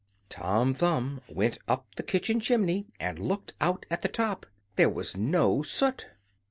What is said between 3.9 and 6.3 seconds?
at the top there was no soot.